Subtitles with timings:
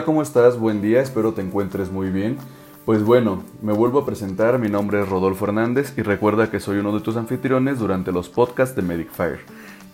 [0.00, 0.58] Hola, ¿cómo estás?
[0.58, 2.38] Buen día, espero te encuentres muy bien.
[2.86, 6.78] Pues bueno, me vuelvo a presentar, mi nombre es Rodolfo Hernández y recuerda que soy
[6.78, 9.40] uno de tus anfitriones durante los podcasts de Medic Fire.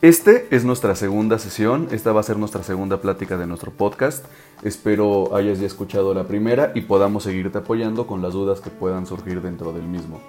[0.03, 4.25] Este es nuestra segunda sesión, esta va a ser nuestra segunda plática de nuestro podcast.
[4.63, 9.07] Espero hayas ya escuchado la primera y podamos seguirte apoyando con las dudas que puedan
[9.07, 10.21] surgir dentro del mismo.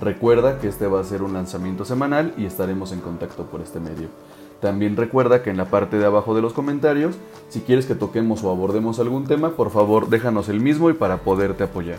[0.00, 3.80] Recuerda que este va a ser un lanzamiento semanal y estaremos en contacto por este
[3.80, 4.10] medio.
[4.64, 7.16] También recuerda que en la parte de abajo de los comentarios,
[7.50, 11.18] si quieres que toquemos o abordemos algún tema, por favor déjanos el mismo y para
[11.18, 11.98] poderte apoyar.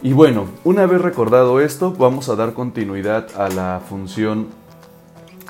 [0.00, 4.46] Y bueno, una vez recordado esto, vamos a dar continuidad a la función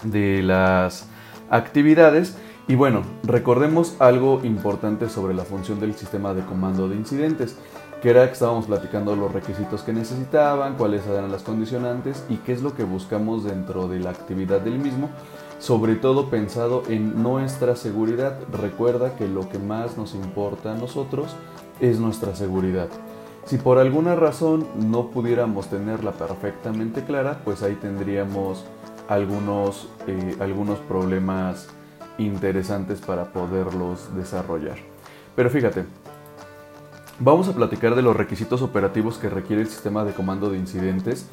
[0.02, 1.06] de las
[1.50, 2.36] actividades.
[2.66, 7.58] Y bueno, recordemos algo importante sobre la función del sistema de comando de incidentes
[8.02, 12.52] que era que estábamos platicando los requisitos que necesitaban, cuáles eran las condicionantes y qué
[12.52, 15.10] es lo que buscamos dentro de la actividad del mismo,
[15.60, 18.38] sobre todo pensado en nuestra seguridad.
[18.50, 21.36] Recuerda que lo que más nos importa a nosotros
[21.80, 22.88] es nuestra seguridad.
[23.44, 28.64] Si por alguna razón no pudiéramos tenerla perfectamente clara, pues ahí tendríamos
[29.08, 31.68] algunos, eh, algunos problemas
[32.18, 34.76] interesantes para poderlos desarrollar.
[35.36, 35.84] Pero fíjate,
[37.22, 41.28] Vamos a platicar de los requisitos operativos que requiere el sistema de comando de incidentes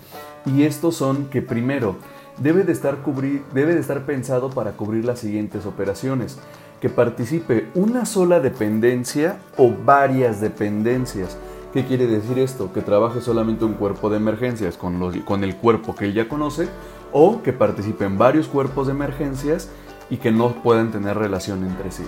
[0.46, 1.96] y estos son que primero
[2.40, 6.38] debe de estar, pensado para cubrir las siguientes operaciones,
[6.82, 11.38] que participe una sola dependencia o varias dependencias.
[11.74, 12.72] ¿Qué quiere decir esto?
[12.72, 16.68] Que trabaje solamente un cuerpo de emergencias con, con el cuerpo que ella conoce
[17.12, 19.70] o que participen varios cuerpos de emergencias
[20.10, 22.04] y que no puedan tener relación entre sí.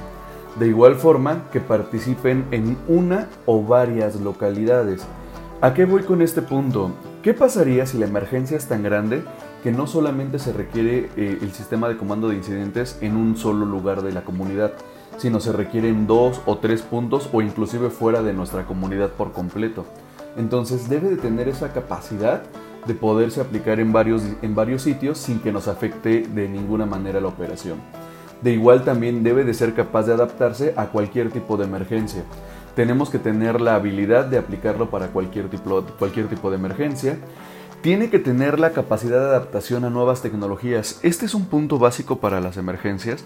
[0.59, 5.05] De igual forma que participen en una o varias localidades.
[5.61, 6.91] ¿A qué voy con este punto?
[7.21, 9.23] ¿Qué pasaría si la emergencia es tan grande
[9.63, 13.65] que no solamente se requiere eh, el sistema de comando de incidentes en un solo
[13.65, 14.71] lugar de la comunidad,
[15.17, 19.33] sino se requiere en dos o tres puntos o inclusive fuera de nuestra comunidad por
[19.33, 19.85] completo?
[20.37, 22.43] Entonces debe de tener esa capacidad
[22.85, 27.19] de poderse aplicar en varios, en varios sitios sin que nos afecte de ninguna manera
[27.19, 27.79] la operación.
[28.41, 32.23] De igual también debe de ser capaz de adaptarse a cualquier tipo de emergencia.
[32.73, 37.17] Tenemos que tener la habilidad de aplicarlo para cualquier tipo, cualquier tipo de emergencia.
[37.81, 40.99] Tiene que tener la capacidad de adaptación a nuevas tecnologías.
[41.01, 43.23] Este es un punto básico para las emergencias,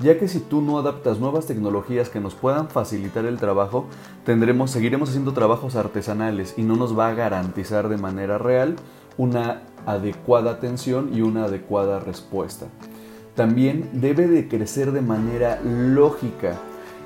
[0.00, 3.86] ya que si tú no adaptas nuevas tecnologías que nos puedan facilitar el trabajo,
[4.24, 8.76] tendremos, seguiremos haciendo trabajos artesanales y no nos va a garantizar de manera real
[9.18, 12.66] una adecuada atención y una adecuada respuesta
[13.34, 16.58] también debe de crecer de manera lógica.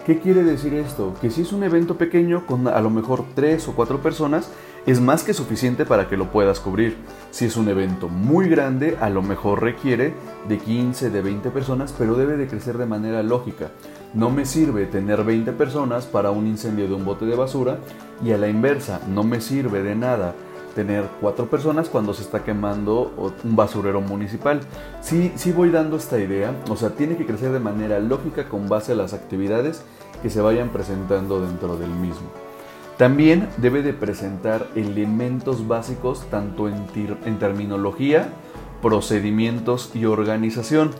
[0.05, 1.15] ¿Qué quiere decir esto?
[1.21, 4.51] Que si es un evento pequeño con a lo mejor tres o cuatro personas,
[4.87, 6.97] es más que suficiente para que lo puedas cubrir.
[7.33, 10.15] Si es un evento muy grande, a lo mejor requiere
[10.49, 13.73] de 15, de 20 personas, pero debe de crecer de manera lógica.
[14.15, 17.79] No me sirve tener 20 personas para un incendio de un bote de basura
[18.25, 20.35] y a la inversa, no me sirve de nada
[20.77, 24.61] tener cuatro personas cuando se está quemando un basurero municipal.
[25.01, 28.69] Sí, sí voy dando esta idea, o sea, tiene que crecer de manera lógica con
[28.69, 29.83] base a las actividades
[30.23, 32.46] que se vayan presentando dentro del mismo.
[32.97, 38.31] También debe de presentar elementos básicos tanto en, terminología,
[38.81, 40.93] procedimientos y organización.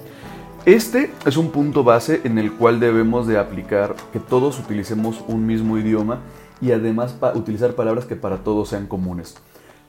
[0.67, 5.47] Este es un punto base en el cual debemos de aplicar que todos utilicemos un
[5.47, 6.21] mismo idioma
[6.61, 9.37] y además utilizar palabras que para todos sean comunes.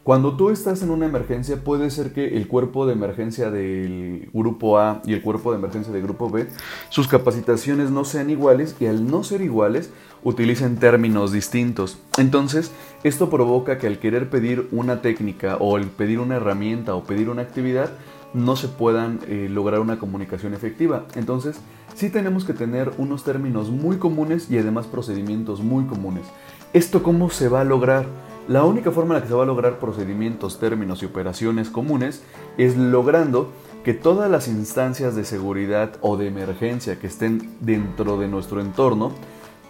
[0.08, 4.80] Cuando tú estás en una emergencia, puede ser que el cuerpo de emergencia del grupo
[4.80, 6.48] A y el cuerpo de emergencia del grupo B,
[6.88, 9.92] sus capacitaciones no sean iguales y al no ser iguales,
[10.28, 11.98] utilicen términos distintos.
[12.18, 12.74] Entonces,
[13.06, 17.30] esto provoca que al querer pedir una técnica o el pedir una herramienta o pedir
[17.30, 17.92] una actividad,
[18.34, 21.06] no se puedan eh, lograr una comunicación efectiva.
[21.16, 21.62] Entonces,
[21.96, 26.26] sí tenemos que tener unos términos muy comunes y además procedimientos muy comunes.
[26.74, 28.06] ¿Esto cómo se va a lograr?
[28.50, 32.22] La única forma en la que se va a lograr procedimientos, términos y operaciones comunes
[32.58, 33.54] es logrando
[33.86, 39.14] que todas las instancias de seguridad o de emergencia que estén dentro de nuestro entorno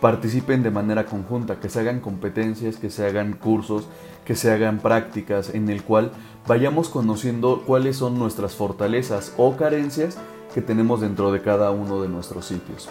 [0.02, 3.88] participen de manera conjunta, que se hagan competencias, que se hagan cursos,
[4.26, 6.12] que se hagan prácticas en el cual
[6.48, 10.18] vayamos conociendo cuáles son nuestras fortalezas o carencias
[10.54, 12.90] que tenemos dentro de cada uno de nuestros sitios.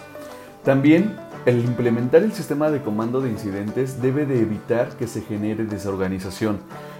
[0.63, 1.15] También
[1.45, 6.59] el implementar el sistema de comando de incidentes debe de evitar que se genere desorganización.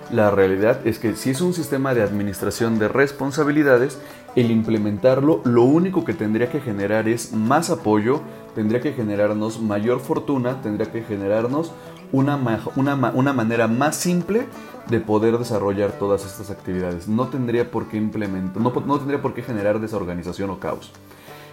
[0.09, 3.99] La realidad es que si es un sistema de administración de responsabilidades,
[4.37, 8.21] el implementarlo lo único que tendría que generar es más apoyo,
[8.57, 11.73] tendría que generarnos mayor fortuna, tendría que generarnos
[12.11, 12.39] una,
[12.75, 14.47] una, manera más simple
[14.89, 17.07] de poder desarrollar todas estas actividades.
[17.07, 20.91] No tendría por qué implementar, no tendría por qué generar desorganización o caos.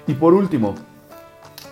[0.07, 0.77] Y por último,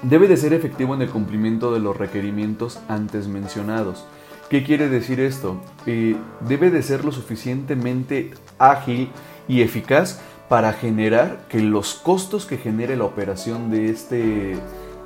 [0.02, 4.04] debe de ser efectivo en el cumplimiento de los requerimientos antes mencionados.
[4.50, 5.56] ¿Qué quiere decir esto?
[5.86, 6.14] Eh,
[6.46, 9.08] debe de ser lo suficientemente ágil
[9.48, 10.20] y eficaz
[10.50, 14.58] para generar que los costos que genere la operación de este,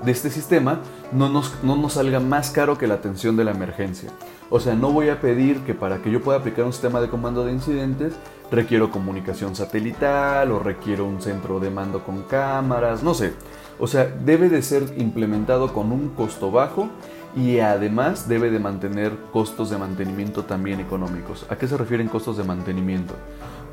[0.04, 0.80] de este sistema
[1.12, 4.10] no nos, no nos salga más caro que la atención de la emergencia.
[4.50, 7.08] O sea, no voy a pedir que para que yo pueda aplicar un sistema de
[7.08, 8.14] comando de incidentes
[8.50, 13.32] requiero comunicación satelital o requiero un centro de mando con cámaras, no sé.
[13.78, 16.88] O sea, debe de ser implementado con un costo bajo
[17.36, 21.44] y además debe de mantener costos de mantenimiento también económicos.
[21.50, 23.14] ¿A qué se refieren costos de mantenimiento?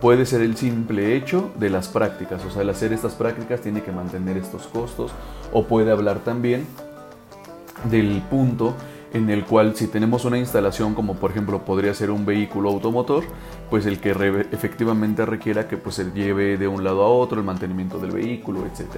[0.04, 3.84] Puede ser el simple hecho de las prácticas, o sea, el hacer estas prácticas tiene
[3.84, 5.14] que mantener estos costos,
[5.54, 6.68] o puede hablar también
[7.90, 8.76] del punto
[9.14, 13.24] en el cual si tenemos una instalación como por ejemplo podría ser un vehículo automotor,
[13.70, 14.10] pues el que
[14.52, 18.66] efectivamente requiera que pues se lleve de un lado a otro el mantenimiento del vehículo,
[18.66, 18.98] etc.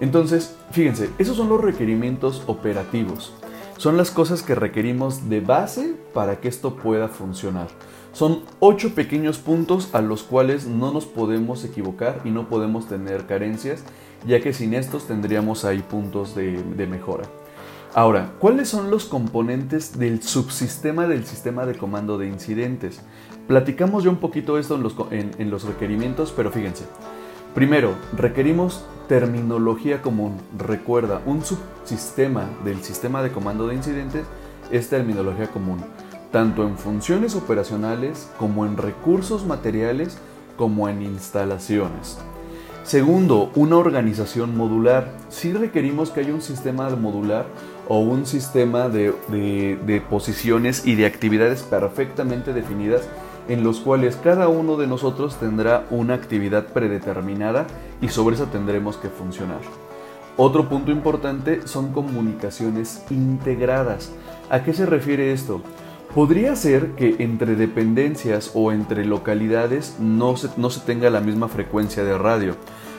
[0.00, 3.34] Entonces, fíjense, esos son los requerimientos operativos.
[3.76, 7.68] Son las cosas que requerimos de base para que esto pueda funcionar.
[8.12, 13.26] Son ocho pequeños puntos a los cuales no nos podemos equivocar y no podemos tener
[13.26, 13.84] carencias,
[14.26, 17.24] ya que sin estos tendríamos ahí puntos de, mejora.
[17.94, 23.02] Ahora, ¿cuáles son los componentes del subsistema del sistema de comando de incidentes?
[23.46, 26.84] Platicamos ya un poquito esto en los, en los requerimientos, pero fíjense.
[27.56, 30.36] Primero, requerimos terminología común.
[30.58, 34.26] Recuerda, un subsistema del sistema de comando de incidentes
[34.70, 35.82] es terminología común,
[36.30, 40.18] tanto en funciones operacionales como en recursos materiales
[40.58, 42.18] como en instalaciones.
[42.82, 45.10] Segundo, una organización modular.
[45.30, 47.46] Si requerimos que haya un sistema modular
[47.88, 53.08] o un sistema de, de posiciones y de actividades perfectamente definidas
[53.48, 57.66] en los cuales cada uno de nosotros tendrá una actividad predeterminada
[58.00, 59.60] y sobre esa tendremos que funcionar.
[60.36, 64.12] Otro punto importante son comunicaciones integradas.
[64.50, 65.62] ¿A qué se refiere esto?
[66.14, 71.48] Podría ser que entre dependencias o entre localidades no se, no se tenga la misma
[71.48, 72.54] frecuencia de radio.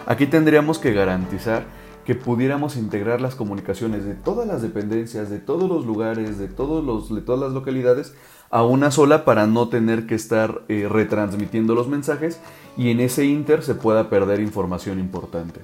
[0.05, 1.65] Aquí tendríamos que garantizar
[2.07, 6.81] que pudiéramos integrar las comunicaciones de todas las dependencias, de todos los lugares, de, todos
[6.81, 8.15] los, de todas las localidades,
[8.49, 12.39] a una sola para no tener que estar eh, retransmitiendo los mensajes
[12.77, 15.61] y en ese inter se pueda perder información importante.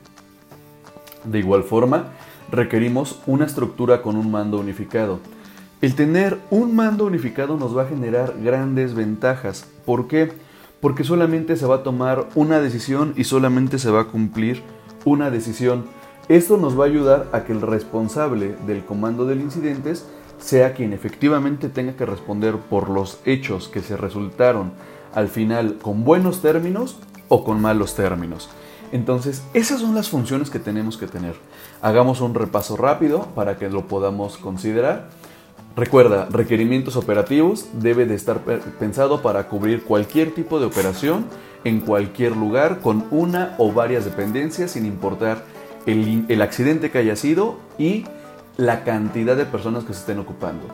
[1.24, 2.08] De igual forma,
[2.52, 5.20] requerimos una estructura con un mando unificado.
[5.82, 9.68] El tener un mando unificado nos va a generar grandes ventajas.
[9.86, 10.32] ¿Por qué?
[10.82, 14.62] Porque solamente se va a tomar una decisión y solamente se va a cumplir
[15.06, 15.86] una decisión
[16.30, 20.06] esto nos va a ayudar a que el responsable del comando del incidentes
[20.44, 24.74] sea quien efectivamente tenga que responder por los hechos que se resultaron
[25.14, 26.98] al final con buenos términos
[27.30, 28.50] o con malos términos.
[28.92, 31.34] Entonces, esas son las funciones que tenemos que tener.
[31.82, 35.10] Hagamos un repaso rápido para que lo podamos considerar.
[35.76, 38.42] Recuerda, requerimientos operativos debe de estar
[38.80, 41.26] pensado para cubrir cualquier tipo de operación
[41.64, 45.44] en cualquier lugar con una o varias dependencias sin importar
[45.86, 48.06] el, accidente que haya sido y
[48.58, 50.68] la cantidad de personas que se estén ocupando.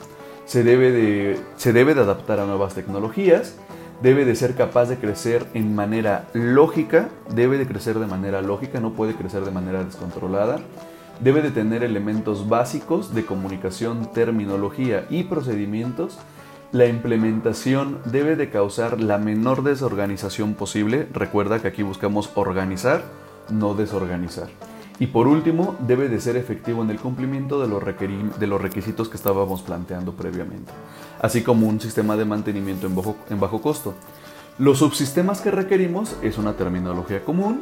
[0.45, 3.55] Se debe, de, se debe de adaptar a nuevas tecnologías,
[4.01, 8.79] debe de ser capaz de crecer en manera lógica, debe de crecer de manera lógica,
[8.79, 10.59] no puede crecer de manera descontrolada,
[11.19, 16.17] debe de tener elementos básicos de comunicación, terminología y procedimientos.
[16.71, 21.07] La implementación debe de causar la menor desorganización posible.
[21.11, 23.03] Recuerda que aquí buscamos organizar,
[23.49, 24.49] no desorganizar.
[24.99, 27.81] Y por último, debe de ser efectivo en el cumplimiento de los,
[28.39, 30.71] de los requisitos que estábamos planteando previamente,
[31.21, 33.93] así como un sistema de mantenimiento en bajo, en bajo costo.
[34.57, 37.61] Los subsistemas que requerimos es una terminología común,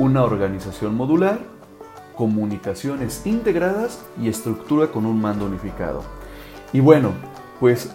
[0.00, 1.38] una organización modular,
[2.16, 6.02] comunicaciones integradas y estructura con un mando unificado.
[6.72, 7.12] Y bueno,
[7.60, 7.90] pues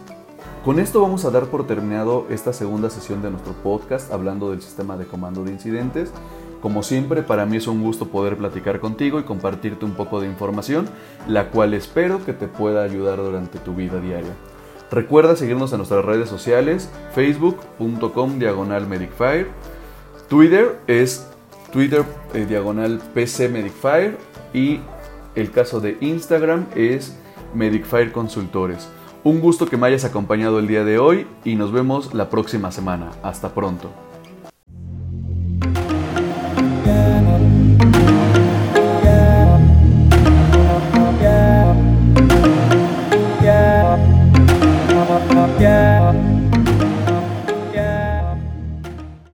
[0.63, 4.61] con esto vamos a dar por terminado esta segunda sesión de nuestro podcast hablando del
[4.61, 6.11] sistema de comando de incidentes.
[6.65, 10.25] Como siempre, para mí es un gusto poder platicar contigo y compartirte un poco de
[10.25, 10.89] información,
[11.27, 14.33] la cual espero que te pueda ayudar durante tu vida diaria.
[14.89, 19.45] Recuerda seguirnos en nuestras redes sociales, facebook.com diagonal medicfire,
[20.27, 21.29] Twitter es
[21.71, 22.03] Twitter
[22.33, 24.17] eh, diagonal PC Medicfire
[24.51, 24.79] y
[25.35, 27.15] el caso de Instagram es
[27.53, 28.89] Medicfire Consultores.
[29.23, 32.71] Un gusto que me hayas acompañado el día de hoy y nos vemos la próxima
[32.71, 33.11] semana.
[33.21, 33.91] Hasta pronto.